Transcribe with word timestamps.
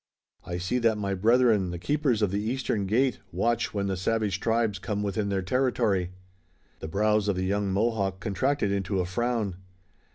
"I 0.43 0.57
see 0.57 0.79
that 0.79 0.97
my 0.97 1.13
brethren, 1.13 1.69
the 1.69 1.77
Keepers 1.77 2.23
of 2.23 2.31
the 2.31 2.41
Eastern 2.41 2.87
Gate, 2.87 3.19
watch 3.31 3.71
when 3.71 3.85
the 3.85 3.95
savage 3.95 4.39
tribes 4.39 4.79
come 4.79 5.03
within 5.03 5.29
their 5.29 5.43
territory." 5.43 6.09
The 6.79 6.87
brows 6.87 7.27
of 7.27 7.35
the 7.35 7.45
young 7.45 7.71
Mohawk 7.71 8.19
contracted 8.19 8.71
into 8.71 8.99
a 8.99 9.05
frown. 9.05 9.57